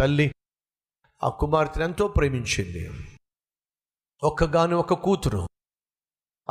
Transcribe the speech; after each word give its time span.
తల్లి 0.00 0.34
ఆ 1.24 1.28
కుమార్తెను 1.28 1.84
ఎంతో 1.84 2.08
ప్రేమించింది. 2.08 2.90
ఒక్కగాని 4.22 4.74
ఒక 4.74 4.94
కూతురు 4.94 5.48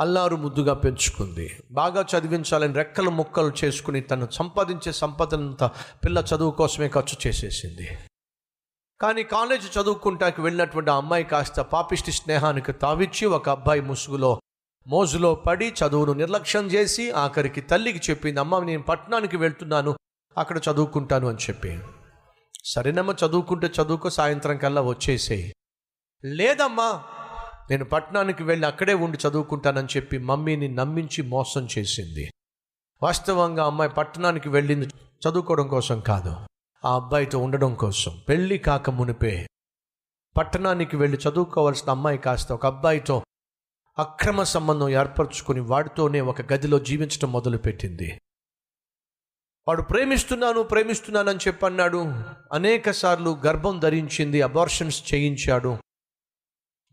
అల్లారు 0.00 0.36
ముద్దుగా 0.36 0.74
పెంచుకుంది. 0.74 1.62
బాగా 1.70 2.06
చదివించాలని 2.12 2.74
రెక్కలు 2.74 3.10
ముక్కలు 3.10 3.52
చేసుకుని 3.64 4.00
తను 4.00 4.30
సంపాదించే 4.30 4.92
సంపదనంతా 4.92 5.66
పిల్ల 6.04 6.18
చదువు 6.18 6.50
కోసమే 6.50 6.88
ఖర్చు 6.88 7.16
చేసేసింది. 7.26 7.98
కానీ 9.00 9.22
కాలేజీ 9.22 9.80
చదువుకుంటానికి 9.80 10.40
వెళ్ళినటువంటి 10.40 10.90
అమ్మాయి 10.90 11.24
కాస్త 11.24 11.60
పాపిష్టి 11.60 12.12
స్నేహానికి 12.12 12.72
తావిచ్చి 12.72 13.26
ఒక 13.26 13.48
అబ్బాయి 13.48 13.80
ముసుగులో 13.80 14.40
మోజులో 14.86 15.34
పడి 15.34 15.74
చదువును 15.86 16.12
నిర్లక్ష్యం 16.12 16.66
చేసి 16.66 17.10
ఆఖరికి 17.10 17.60
తల్లికి 17.60 18.10
చెప్పింది 18.10 18.40
అమ్మ 18.40 18.58
నేను 18.58 18.82
పట్టణానికి 18.82 19.36
వెళ్తున్నాను 19.36 19.98
అక్కడ 20.38 20.58
చదువుకుంటాను 20.58 21.28
అని 21.28 21.38
చెప్పి. 21.38 21.78
సరేనమ్మా 22.64 23.14
చదువుకుంటే 23.26 23.66
చదువుకో 23.66 24.10
సాయంత్రం 24.10 24.56
కల్లా 24.56 24.82
వచ్చేసేయి 24.82 25.54
లేదమ్మా 26.24 27.04
నేను 27.70 27.84
పట్టణానికి 27.84 28.42
వెళ్ళి 28.42 28.66
అక్కడే 28.66 28.94
ఉండి 28.94 29.18
చదువుకుంటానని 29.28 29.88
చెప్పి 29.96 30.18
మమ్మీని 30.18 30.68
నమ్మించి 30.68 31.22
మోసం 31.22 31.68
చేసింది. 31.78 32.30
వాస్తవంగా 33.02 33.64
అమ్మాయి 33.64 33.90
పట్టణానికి 33.90 34.48
వెళ్ళింది 34.48 34.86
చదువుకోవడం 35.28 35.68
కోసం 35.68 36.00
కాదు 36.00 36.36
ఆ 36.84 36.94
అబ్బాయితో 36.94 37.38
ఉండడం 37.38 37.74
కోసం. 37.74 38.20
పెళ్ళి 38.28 38.58
కాక 38.58 38.90
మునిపే 38.90 39.46
పట్టణానికి 40.36 40.96
వెళ్ళి 40.96 41.18
చదువుకోవాల్సిన 41.28 41.90
అమ్మాయి 41.90 42.18
కాస్త 42.18 42.52
ఒక 42.52 42.66
అబ్బాయితో 42.66 43.22
అక్రమ 43.98 44.42
సంబంధం 44.42 44.88
ఏర్పరచుకుని 44.88 45.60
వాడితోనే 45.60 46.20
ఒక 46.20 46.52
గదిలో 46.52 46.78
జీవించడం 46.78 47.32
మొదలుపెట్టింది. 47.32 48.20
వాడు 49.68 49.82
ప్రేమిస్తున్నాను 49.82 50.62
ప్రేమిస్తున్నానని 50.62 51.38
చెప్పన్నాడు. 51.48 52.24
అనేక 52.52 52.90
సార్లు 52.90 53.38
గర్భం 53.46 53.78
ధరించింది 53.78 54.42
అబార్షన్స్ 54.42 55.14
చేయించాడు. 55.14 55.78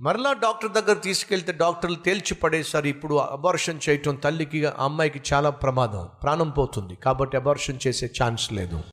మరలా 0.02 0.34
డాక్టర్ 0.34 0.72
దగ్గర 0.72 0.94
తీసుకెళ్తే 0.94 1.52
డాక్టర్లు 1.52 1.96
తేల్చి 1.96 2.36
పడేశారు 2.36 2.88
ఇప్పుడు 2.88 3.16
అబార్షన్ 3.16 3.80
చేయటం 3.90 4.16
తల్లికి 4.16 4.66
ఆ 4.66 4.84
అమ్మాయికి 4.84 5.22
చాలా 5.34 5.50
ప్రమాదం 5.50 6.10
ప్రాణం 6.24 6.50
పోతుంది. 6.50 6.96
కాబట్టి 6.96 7.38
అబార్షన్ 7.38 7.80
చేసే 7.88 8.12
ఛాన్స్ 8.24 8.54
లేదు. 8.54 8.84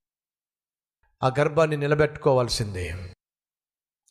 ఆ 1.23 1.33
గర్భాన్ని 1.39 1.77
నిలబెట్టుకోవాల్సిందే. 1.77 3.13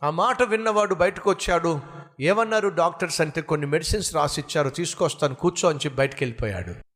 ఆ 0.03 0.09
మాట 0.09 0.43
విన్నవాడు 0.43 0.95
బయటకు 0.95 1.29
వచ్చాడు 1.29 1.81
ఏమన్నారు 2.19 2.69
డాక్టర్స్ 2.69 3.21
అంటే 3.21 3.41
కొన్ని 3.41 3.67
మెడిసిన్స్ 3.67 4.15
రాసిచ్చారు 4.15 4.69
తీసుకొస్తాను 4.69 5.35
కూర్చో 5.35 5.69
అని 5.69 5.77
చెప్పి 5.77 5.97
బయటకు 5.97 6.17
వెళ్ళిపోయాడు. 6.21 6.92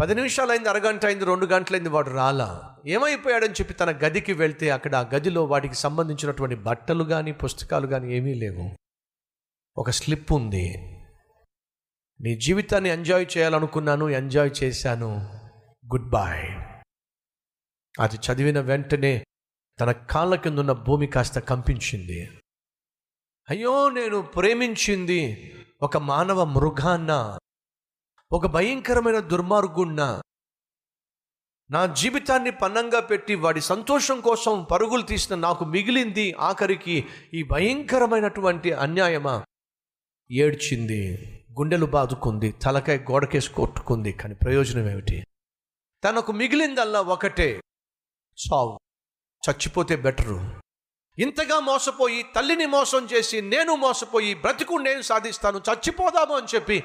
పది 0.00 0.14
నిమిషాలు 0.14 0.50
అయింది 0.50 0.68
అరగంట 0.68 1.04
అయింది 1.04 1.24
రెండు 1.24 1.46
గంటలైంది 1.46 1.88
వాడు 1.88 2.10
రాలా. 2.10 2.76
ఏమైపోయాడని 2.86 3.52
చెప్పి 3.52 3.74
తన 3.74 3.90
గదికి 3.90 4.32
వెళ్తే 4.32 4.70
అక్కడ 4.70 4.96
ఆ 4.96 5.00
గదిలో 5.00 5.44
వాడికి 5.44 5.74
సంబంధించినటువంటి 5.74 6.56
బట్టలు 6.56 7.04
కానీ 7.04 7.32
పుస్తకాలు 7.32 7.86
కానీ 7.86 8.16
ఏమీ 8.16 8.34
లేవు. 8.34 8.76
ఒక 9.76 9.90
స్లిప్ 9.90 10.32
ఉంది. 10.32 10.74
నీ 12.20 12.34
జీవితాన్ని 12.34 12.90
ఎంజాయ్ 12.90 13.26
చేయాలనుకున్నాను 13.38 14.08
ఎంజాయ్ 14.08 14.50
చేశాను. 14.64 15.16
గుడ్ 15.92 16.10
బాయ్ 16.10 16.50
అది 18.00 18.16
చదివిన 18.16 18.60
వెంటనే 18.60 19.24
తన 19.80 19.92
కాళ్ళ 19.92 20.34
కింద 20.34 20.58
ఉన్న 20.58 20.72
భూమి 20.72 21.06
కాస్త 21.06 21.38
కంపించింది. 21.38 22.28
అయ్యో 23.50 23.90
నేను 23.90 24.22
ప్రేమించింది 24.22 25.52
ఒక 25.82 25.96
మానవ 25.96 26.44
మృగాన్న. 26.44 27.38
ఒక 28.34 28.46
భయంకరమైన 28.46 29.18
దుర్మార్గున్న 29.18 30.20
నా 31.70 31.86
జీవితాన్ని 31.86 32.50
పన్నంగా 32.50 33.00
పెట్టి 33.00 33.34
వాడి 33.34 33.60
సంతోషం 33.60 34.20
కోసం 34.20 34.62
పరుగులు 34.62 35.02
తీసిన 35.02 35.34
నాకు 35.34 35.64
మిగిలింది 35.64 36.32
ఆఖరికి 36.32 37.08
ఈ 37.34 37.42
భయంకరమైనటువంటి 37.42 38.72
అన్యాయమా? 38.72 39.44
ఏడ్చింది 40.30 41.00
గుండెలు 41.52 41.86
బాదుకుంది 41.86 42.52
తలకాయ 42.52 42.98
గోడకేసి 42.98 43.50
కొట్టుకుంది 43.50 44.12
కానీ 44.12 44.34
ప్రయోజనం 44.34 44.90
ఏమిటి? 44.90 45.24
తనకు 46.04 46.32
మిగిలిందల్లా 46.32 47.00
ఒకటే 47.00 47.60
సావు 48.38 48.80
చచ్చిపోతే 49.50 49.96
బెటరు. 49.96 50.60
ఇంతగా 51.18 51.60
మోసపోయి 51.60 52.24
తల్లిని 52.36 52.66
మోసం 52.66 53.08
చేసి 53.12 53.40
నేను 53.40 53.74
మోసపోయి 53.74 54.34
బ్రతికు 54.34 54.74
నేను 54.74 55.02
సాధిస్తాను 55.02 55.58
చచ్చిపోదాము 55.58 56.36
అని 56.36 56.46
చెప్పి 56.54 56.84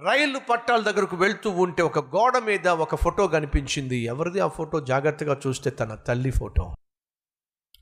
రైలు 0.00 0.38
పట్టాల 0.38 0.82
దగ్గరకు 0.82 1.16
వెళ్తూ 1.16 1.50
ఉంటే 1.50 1.82
ఒక 1.82 1.98
గోడ 1.98 2.38
మీద 2.38 2.68
ఒక 2.68 2.94
ఫోటో 2.94 3.28
కనిపించింది. 3.28 3.96
ఎవరిది 3.96 4.40
ఆ 4.40 4.48
ఫోటో? 4.48 4.80
జాగ్రత్తగా 4.80 5.40
చూస్తే 5.46 5.70
తన 5.70 5.94
తల్లి 5.94 6.30
ఫోటో. 6.30 6.74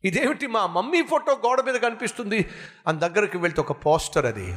ఇదేమిటి 0.05 0.47
మా 0.47 0.67
మమ్మీ 0.67 1.03
ఫోటో 1.03 1.37
గోడ 1.37 1.61
మీద 1.61 1.75
కనిపిస్తుంది? 1.75 2.51
అని 2.87 2.99
దగ్గరికి 2.99 3.39
వెళ్తే 3.39 3.61
ఒక 3.61 3.87
పోస్టర్ 3.87 4.27
అది. 4.27 4.57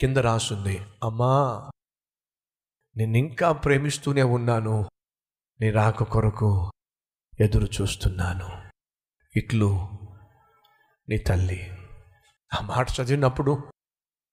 కింద 0.00 0.16
రాసుంది 0.16 0.78
అమ్మా 0.78 1.70
నేను 2.96 3.16
ఇంకా 3.16 3.52
ప్రేమిస్తూనే 3.52 4.22
ఉన్నాను. 4.22 4.90
నీ 5.60 5.70
రాక 5.70 6.02
కొరకు 6.02 6.72
ఎదురు 7.40 7.82
చూస్తున్నాను. 7.82 8.70
ఇట్లు 9.36 9.88
నీ 11.08 11.18
తల్లి. 11.18 11.70
ఆ 12.54 12.60
మాట 12.60 12.86
చదివినప్పుడు 12.90 13.73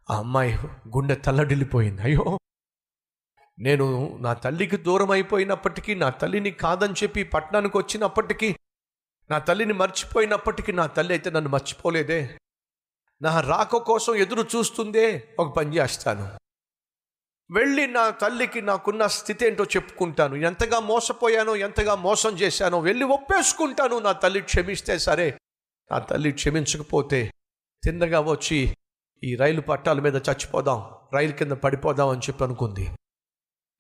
ఆ 0.09 0.17
అమ్మాయి 0.17 0.57
గుండె 0.87 1.15
తల్లడిల్లిపోయింది. 1.15 2.01
అయ్యో! 2.01 2.39
నేను 3.59 4.17
నా 4.21 4.33
తల్లికి 4.33 4.77
దూరం 4.77 5.11
అయిపోయినప్పటికీ 5.11 5.95
నా 5.95 6.09
తల్లిని 6.09 6.51
కాదని 6.51 6.93
చెప్పి 7.03 7.23
పట్టణానికి 7.23 7.77
వచ్చినప్పటికీ 7.77 8.55
నా 9.29 9.39
తల్లిని 9.39 9.73
మర్చిపోయినప్పటికీ 9.73 10.71
నా 10.71 10.85
తల్లి 10.85 11.13
అయితే 11.13 11.29
నన్ను 11.31 11.49
మర్చిపోలేదే. 11.49 12.37
నా 13.21 13.41
రాక 13.41 13.77
కోసం 13.77 14.15
ఎదురు 14.15 14.47
చూస్తుందే 14.55 15.27
ఒక 15.39 15.55
పని 15.55 15.77
చేస్తాను. 15.77 16.25
వెళ్ళి 17.51 17.87
నా 17.87 18.09
తల్లికి 18.09 18.61
నాకున్న 18.61 19.07
స్థితి 19.07 19.45
ఏంటో 19.45 19.63
చెప్పుకుంటాను. 19.63 20.35
ఎంతగా 20.35 20.79
మోసపోయానో 20.79 21.55
ఎంతగా 21.55 21.95
మోసం 21.95 22.29
చేశానో 22.29 22.79
వెళ్ళి 22.79 23.03
ఒప్పేసుకుంటాను. 23.05 23.99
నా 23.99 24.11
తల్లి 24.11 24.41
క్షమిస్తే 24.41 24.97
సరే. 24.99 25.37
నా 25.91 25.99
తల్లి 25.99 26.31
క్షమించకపోతే 26.31 27.31
తిన్నగా 27.83 28.19
వచ్చి 28.19 28.75
ఈ 29.23 29.35
రైలు 29.35 29.61
పట్టాల 29.61 29.99
మీద 29.99 30.15
చచ్చిపోదాం 30.15 30.91
రైలు 31.13 31.31
కింద 31.31 31.51
పడిపోదాం 31.51 32.07
అని 32.09 32.19
చెప్పి 32.19 32.43
అనుకుంది. 32.43 32.89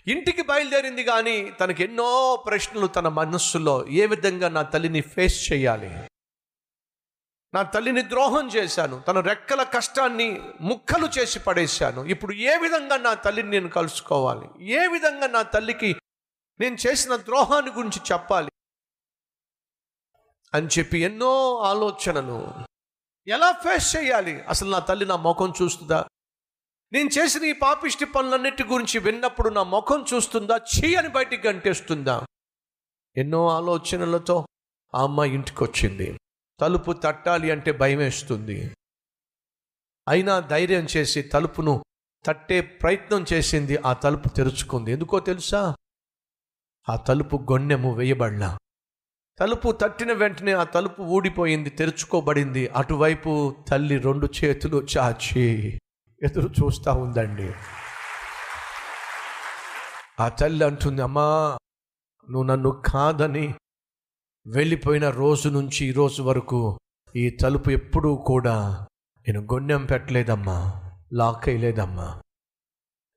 ఇంటికి 0.07 0.41
బయలుదేరింది 0.41 1.03
కానీ 1.03 1.51
తనకి 1.51 1.83
ఎన్నో 1.83 2.43
ప్రశ్నలు 2.47 2.87
తన 2.87 3.07
మనస్సులో 3.07 3.87
ఏ 3.87 4.05
విధంగా 4.05 4.49
నా 4.49 4.61
తల్లిని 4.61 5.01
ఫేస్ 5.01 5.53
చేయాలి? 5.53 5.89
నా 7.53 7.61
తల్లిని 7.61 8.09
ద్రోహం 8.09 8.47
చేశాను 8.47 9.03
తన 9.07 9.19
రెక్కల 9.19 9.63
కష్టాన్ని 9.63 10.41
ముక్కలు 10.61 11.07
చేసి 11.19 11.39
పడేశాను. 11.39 12.01
ఇప్పుడు 12.01 12.33
ఏ 12.33 12.57
విధంగా 12.57 12.97
నా 12.97 13.13
తల్లిని 13.13 13.49
నేను 13.49 13.69
కలుసుకోవాలి? 13.69 14.71
ఏ 14.73 14.87
విధంగా 14.87 15.27
నా 15.27 15.41
తల్లికి 15.41 15.95
నేను 16.59 16.77
చేసిన 16.87 17.15
ద్రోహాన్ని 17.15 17.71
గురించి 17.71 18.01
చెప్పాలి? 18.11 18.51
అని 20.53 20.67
చెప్పి 20.79 20.99
ఎన్నో 20.99 21.57
ఆలోచనలు. 21.57 22.70
ఎలా 23.27 23.51
ఫేస్ 23.51 23.95
చేయాలి? 23.95 24.41
అసలు 24.41 24.69
నా 24.69 24.79
తల్లి 24.79 25.05
నా 25.05 25.15
ముఖం 25.15 25.53
చూస్తుందా? 25.61 26.05
నేను 26.93 27.09
చేసిన 27.09 27.43
ఈ 27.43 27.53
పాపిష్టి 27.53 28.05
పనులన్నిటి 28.05 28.63
గురించి 28.63 28.99
విన్నప్పుడు 28.99 29.49
నా 29.49 29.63
ముఖం 29.63 30.05
చూస్తుందా? 30.13 30.57
చీ 30.57 30.95
అని 30.95 31.09
బయటికి 31.09 31.47
గంటేస్తుందా? 31.47 32.25
ఎన్నో 33.17 33.49
ఆలోచనలతో 33.49 34.45
ఆ 34.95 35.03
అమ్మాయి 35.03 35.33
ఇంటికి 35.33 35.63
వచ్చింది 35.63 36.19
తలుపు 36.59 36.91
తట్టాలి 36.91 37.51
అంటే 37.51 37.71
భయం 37.71 37.97
వేస్తుంది 37.97 38.75
అయినా 40.07 40.39
ధైర్యం 40.39 40.87
చేసి 40.97 41.21
తలుపును 41.21 41.83
తట్టే 42.25 42.61
ప్రయత్నం 42.61 43.25
చేసింది. 43.33 43.77
ఆ 43.77 43.93
తలుపు 43.93 44.29
తెరుచుకుంది. 44.29 44.91
ఎందుకో 44.91 45.19
తెలుసా? 45.19 45.75
ఆ 46.89 46.95
తలుపు 46.95 47.35
గొన్నెము 47.51 47.93
వేయబడలా. 47.93 48.57
తలుపు 49.39 49.71
తట్టిన 49.71 50.13
వెంటనే 50.13 50.51
ఆ 50.51 50.63
తలుపు 50.63 51.01
ఊడిపోయింది 51.01 51.69
తెరుచుకోబడింది. 51.69 52.67
అటువైపు 52.67 53.55
తల్లి 53.67 53.97
రెండు 53.97 54.29
చేతులు 54.43 54.87
చాచి 54.97 55.79
ఎదురు 56.23 56.49
చూస్తూ 56.49 56.93
ఉందండి. 56.93 57.51
ఆ 60.19 60.29
తల్లి 60.29 60.65
అంటుంది 60.65 61.01
అమ్మా 61.01 61.57
నువ్వు 62.29 62.43
నన్ను 62.43 62.81
కాదని 62.85 63.53
వెళ్ళిపోయిన 64.47 65.09
రోజు 65.09 65.49
నుంచి 65.49 65.85
ఈ 65.85 65.91
రోజు 65.91 66.23
వరకు 66.23 66.79
ఈ 67.15 67.29
తలుపు 67.29 67.69
ఎప్పుడూ 67.69 68.15
కూడా 68.15 68.87
నేను 69.27 69.41
గొన్నెం 69.41 69.85
పెట్టలేదమ్మా 69.85 70.81
లాక్ 71.13 71.49
అయ్యలేదమ్మా 71.49 72.21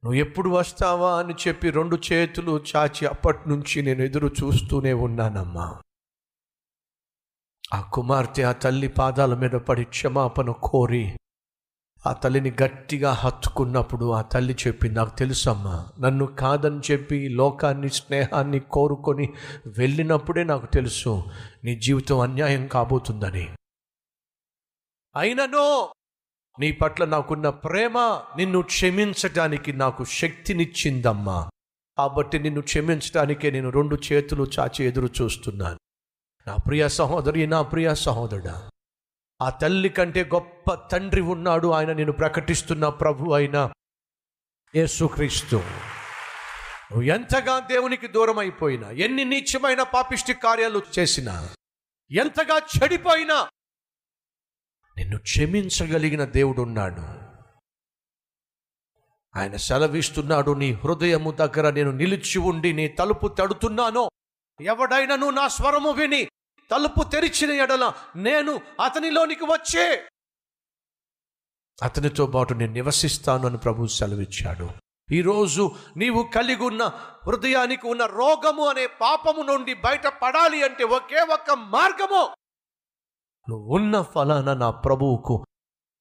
నువ్వు 0.05 0.15
ఎప్పుడు 0.15 0.49
వస్తావా? 0.51 1.19
అని 1.19 1.35
చెప్పి 1.49 1.71
రెండు 1.71 1.99
చేతులు 2.13 2.65
చాచి 2.77 3.07
అప్పటి 3.07 3.49
నుంచి 3.49 3.83
నేను 3.83 4.03
ఎదురు 4.03 4.27
చూస్తూనే 4.27 4.93
ఉన్నానమ్మా. 4.93 5.81
ఆ 7.75 7.81
కుమార్తె 7.81 8.43
ఆ 8.43 8.53
తల్లి 8.53 8.89
పాదాల 8.89 9.35
మీద 9.35 9.51
పడి 9.51 9.85
క్షమాపణ 9.85 10.51
కోరి 10.63 11.05
ఆ 12.07 12.13
తల్లిని 12.13 12.53
గట్టిగా 12.63 13.13
హత్తుకున్నప్పుడు 13.13 14.11
ఆ 14.11 14.23
తల్లి 14.23 14.57
చెప్పింది 14.67 14.95
నాకు 14.95 15.19
తెలుసమ్మా 15.19 15.89
నన్ను 16.01 16.27
కాదని 16.27 16.81
చెప్పి 16.91 17.29
లోకాన్ని 17.29 17.91
స్నేహాన్ని 17.91 18.61
కోరుకొని 18.61 19.33
వెళ్ళినప్పుడే 19.67 20.45
నాకు 20.45 20.67
తెలుసు 20.67 21.25
నీ 21.65 21.75
జీవితం 21.79 22.21
అన్యాయం 22.21 22.67
కాబోతుందని. 22.67 23.47
అయినను 25.17 25.89
నీ 26.61 26.73
పట్ల 26.73 27.05
నాకున్న 27.05 27.49
ప్రేమ 27.49 27.99
నిన్ను 28.37 28.63
క్షమించటానికి 28.63 29.73
నాకు 29.73 30.05
శక్తినిచ్చిందమ్మా. 30.05 31.39
కాబట్టి 31.99 32.39
నిన్ను 32.39 32.61
క్షమించడానికే 32.61 33.51
నేను 33.51 33.71
రెండు 33.71 33.99
చేతులు 34.13 34.47
చాచి 34.59 34.85
ఎదురు 34.85 35.09
చూస్తున్నాను. 35.23 35.79
నా 36.47 36.57
ప్రియ 36.57 36.89
సహోదరి 36.89 37.47
నా 37.47 37.63
ప్రియ 37.63 37.95
సహోదరుడా 37.95 38.71
ఆ 39.43 39.51
తల్లి 39.51 39.89
కంటే 39.89 40.25
గొప్ప 40.25 40.75
తండ్రి 40.75 41.21
ఉన్నాడు 41.21 41.69
ఆయన 41.69 41.93
నేను 41.93 42.13
ప్రకటిస్తున్న 42.13 42.89
ప్రభు 42.89 43.31
అయిన 43.31 43.73
యేసుక్రీస్తు. 44.75 45.57
నువ్వు 45.57 47.03
ఎంతగా 47.03 47.59
దేవునికి 47.59 48.07
దూరం 48.07 48.39
అయిపోయినా 48.39 48.91
ఎన్ని 48.91 49.25
నీచమైన 49.25 49.83
పాపిష్టి 49.83 50.35
కార్యాలు 50.35 50.83
చేసినా 50.99 51.55
ఎంతగా 52.11 52.57
చెడిపోయినా 52.59 53.49
నిన్ను 54.97 55.19
క్షమించగలిగిన 55.19 56.25
దేవుడు 56.25 56.63
ఉన్నాడు. 56.63 57.01
ఆయన 59.39 59.57
సెలవిస్తున్నాడు 59.57 60.51
నీ 60.51 60.73
హృదయము 60.73 61.31
దగ్గర 61.31 61.71
నేను 61.71 61.91
నిలిచి 61.91 62.39
ఉండి 62.39 62.73
నీ 62.73 62.89
తలుపు 62.89 63.29
తడుతున్నానో. 63.29 64.11
ఎవడైనను 64.61 65.31
నా 65.31 65.49
స్వరము 65.49 65.91
విని 65.91 66.29
తలుపు 66.71 67.03
తెరిచిన 67.03 67.51
ఎడల 67.51 67.93
నేను 68.17 68.61
అతనిలోనికి 68.85 69.45
వచ్చే 69.45 70.09
అతనితో 71.83 72.27
పాటు 72.27 72.55
నేను 72.55 72.73
నివసిస్తాను 72.73 73.47
అని 73.47 73.59
ప్రభు 73.59 73.87
సెలవిచ్చాడు. 73.87 74.69
ఈరోజు 75.13 75.71
నీవు 75.97 76.23
కలిగి 76.35 76.65
ఉన్న 76.65 76.83
హృదయానికి 77.27 77.87
ఉన్న 77.87 78.05
రోగము 78.07 78.67
అనే 78.69 78.87
పాపము 78.87 79.43
నుండి 79.43 79.75
బయటపడాలి 79.75 80.63
అంటే 80.63 80.85
ఒకే 80.85 81.21
ఒక్క 81.21 81.51
మార్గము. 81.51 82.23
నువ్వు 83.51 83.75
ఉన్న 83.75 84.03
ఫలాన 84.03 84.55
నా 84.55 84.71
ప్రభువుకు 84.71 85.47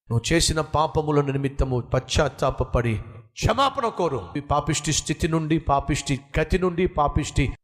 నువ్వు 0.09 0.33
చేసిన 0.33 0.61
పాపముల 0.61 1.21
నిమిత్తము 1.21 1.81
పశ్చాత్తాపడి 1.81 2.95
క్షమాపణ 3.33 3.87
కోరు. 3.87 4.33
ఈ 4.37 4.39
పాపిష్టి 4.39 4.93
స్థితి 4.93 5.27
నుండి 5.27 5.59
పాపిష్టి 5.59 6.15
గతి 6.39 6.59
నుండి 6.59 6.85
పాపిష్టి 6.87 7.57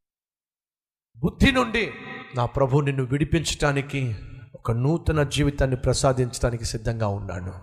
బుద్ధి 1.18 1.52
నుండి 1.52 1.94
నా 2.36 2.46
ప్రభు 2.46 2.80
నిన్ను 2.80 3.04
విడిపించటానికి 3.04 4.16
ఒక 4.56 4.72
నూతన 4.72 5.24
జీవితాన్ని 5.24 5.78
ప్రసాదించడానికి 5.78 6.66
సిద్ధంగా 6.66 7.08
ఉన్నాడు. 7.08 7.54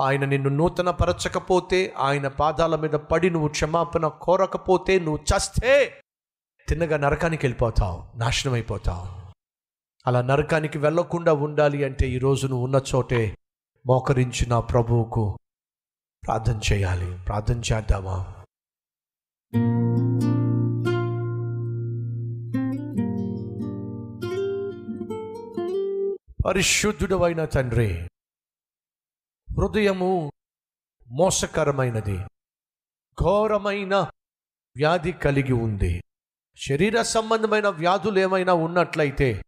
ఆయన 0.00 0.24
నిన్ను 0.24 0.48
నూతన 0.48 0.90
పరచకపోతే 0.90 1.94
ఆయన 1.98 2.28
పాదాల 2.28 2.76
మీద 2.76 2.90
పడి 2.90 3.30
నువ్వు 3.30 3.48
క్షమాపణ 3.48 4.06
కోరకపోతే 4.06 4.98
నువ్వు 4.98 5.18
చస్తే 5.22 6.00
తిన్నగా 6.68 6.96
నరకానికి 6.96 7.46
వెళ్ళిపోతావు 7.46 8.18
నాశనం 8.18 8.52
అయిపోతావు. 8.52 9.32
అలా 10.06 10.22
నరకానికి 10.22 10.78
వెళ్ళకుండా 10.78 11.32
ఉండాలి 11.32 11.84
అంటే 11.84 12.08
ఈరోజు 12.08 12.46
నువ్వు 12.46 12.64
ఉన్న 12.64 12.80
చోటే 12.94 13.38
మోకరించి 13.86 14.46
నా 14.46 14.60
ప్రభువుకు 14.60 15.38
ప్రార్థన 16.26 16.60
చేయాలి. 16.72 17.18
ప్రార్థన 17.26 17.60
చేద్దామా? 17.72 18.32
పరిశుద్ధుడు 26.46 27.16
అయిన 27.16 27.44
తండ్రి 27.44 28.08
హృదయము 29.58 30.32
మోసకరమైనది 31.12 32.18
ఘోరమైన 33.22 33.94
వ్యాధి 34.76 35.12
కలిగి 35.12 35.52
ఉంది. 35.52 36.02
శరీర 36.68 37.02
సంబంధమైన 37.02 37.68
వ్యాధులు 37.68 38.18
ఏమైనా 38.18 38.52
ఉన్నట్లయితే 38.52 39.42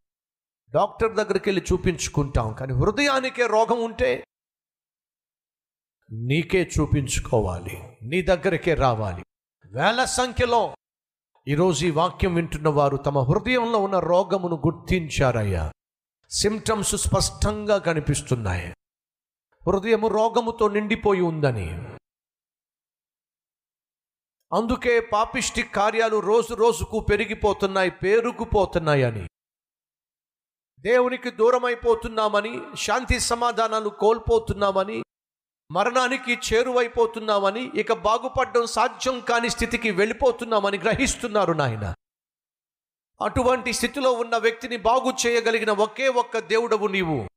డాక్టర్ 0.75 1.15
దగ్గరికి 1.15 1.51
వెళ్ళి 1.51 1.63
చూపించుకుంటాం 1.73 2.53
కానీ 2.53 2.73
హృదయానికే 2.73 3.47
రోగం 3.47 3.85
ఉంటే 3.85 4.25
నీకే 6.13 6.71
చూపించుకోవాలి 6.81 7.83
నీ 8.03 8.23
దగ్గరికే 8.23 8.75
రావాలి. 8.75 9.25
వేల 9.67 10.05
సంఖ్యలో 10.05 10.75
ఈరోజు 11.49 11.87
ఈ 11.87 11.91
వాక్యం 11.91 12.35
వింటున్న 12.35 12.69
వారు 12.69 12.97
తమ 12.97 13.19
హృదయంలో 13.19 13.79
ఉన్న 13.79 13.99
రోగమును 13.99 14.57
గుర్తించారయ్యా. 14.57 15.73
సిమ్టమ్స్ 16.31 16.97
స్పష్టంగా 16.97 17.79
కనిపిస్తున్నాయి. 17.79 18.75
హృదయము 19.67 20.09
రోగముతో 20.09 20.69
నిండిపోయి 20.69 21.21
ఉందని. 21.21 21.69
అందుకే 24.53 25.01
పాపిష్టి 25.01 25.63
కార్యాలు 25.63 26.21
రోజు 26.21 26.55
రోజుకు 26.55 27.01
పెరిగిపోతున్నాయి 27.01 27.91
పేరుకుపోతున్నాయని 27.91 29.27
దేవునికి 30.81 31.31
దూరమైపోతున్నామని 31.31 32.77
శాంతి 32.77 33.21
సమాధానాలు 33.21 33.89
కోల్పోతున్నామని 33.89 35.03
మరణానికి 35.71 36.35
చేరువైపోతున్నామని 36.35 37.73
ఇక 37.75 37.93
బాగుపడడం 37.93 38.67
సాధ్యం 38.67 39.21
కాని 39.21 39.51
స్థితికి 39.51 39.91
వెళ్ళిపోతున్నామని 39.91 40.79
గ్రహిస్తున్నారు 40.79 41.53
నాయన. 41.53 41.95
అటువంటి 43.21 43.73
స్థితిలో 43.73 44.13
ఉన్న 44.13 44.37
వ్యక్తిని 44.37 44.77
బాగు 44.77 45.13
చేయగలిగిన 45.27 45.71
ఒకే 45.71 46.09
ఒక్క 46.09 46.39
దేవుడవు 46.39 46.87
నీవు. 46.87 47.29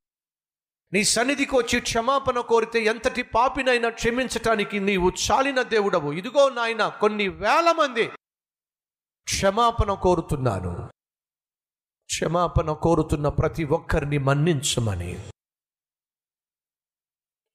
నీ 0.94 1.04
సన్నిధికి 1.04 1.56
వచ్చి 1.56 1.80
క్షమాపణ 1.80 2.40
కోరితే 2.40 2.84
ఎంతటి 2.84 3.24
పాపినైనా 3.24 3.90
క్షమించటానికి 3.90 4.80
నీవు 4.80 5.10
చాలిన 5.10 5.62
దేవుడవు. 5.62 6.12
ఇదిగో 6.12 6.50
నాయన 6.50 6.88
కొన్ని 6.88 7.28
వేల 7.28 7.76
మంది 7.80 8.08
క్షమాపణ 9.24 9.94
కోరుతున్నాను. 9.94 10.90
క్షమాపణ 12.06 12.72
కోరుతున్న 12.72 13.30
ప్రతి 13.30 13.64
ఒక్కరిని 13.64 14.18
మన్నించమని. 14.18 15.30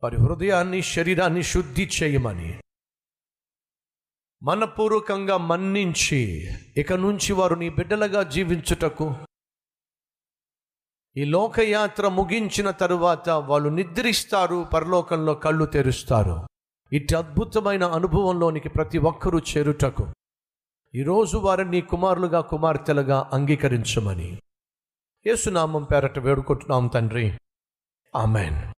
వారి 0.02 0.16
హృదయాన్ని 0.16 0.82
శరీరాన్ని 0.82 1.42
శుద్ధి 1.42 1.90
చేయమని. 2.02 2.60
మనపూర్వకంగా 4.42 5.36
మన్నించి 5.36 6.48
ఇక 6.76 6.92
నుంచి 6.92 7.32
వారు 7.32 7.54
నీ 7.54 7.68
బిడ్డలుగా 7.68 8.22
జీవించుటకు 8.22 9.14
ఈ 11.16 11.24
లోకయాత్ర 11.24 12.08
ముగించిన 12.08 12.70
తరువాత 12.70 13.28
వాళ్ళు 13.30 13.68
నిద్రిస్తారు 13.68 14.66
పరలోకంలో 14.74 15.34
కళ్ళు 15.34 15.64
తెరుస్తారు. 15.64 16.48
ఇటు 16.92 17.16
అద్భుతమైన 17.16 17.84
అనుభవంలోనికి 17.84 18.68
ప్రతి 18.68 18.98
ఒక్కరూ 18.98 19.38
చేరుటకు. 19.38 20.06
ఈరోజు 20.94 21.36
వారిని 21.36 21.70
నీ 21.70 21.80
కుమారులుగా 21.80 22.40
కుమార్తెలుగా 22.40 23.30
అంగీకరించమని. 23.32 24.42
యేసునామం 25.26 25.84
పేరట 25.84 26.18
వేడుకుంటున్నాం 26.18 26.86
తండ్రి. 26.86 27.38
ఆమెన్. 28.16 28.72